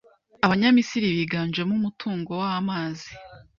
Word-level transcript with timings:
Abanyamisiri 0.45 1.07
biganjemo 1.17 1.73
umutungo 1.79 2.31
w’amazi. 2.41 3.09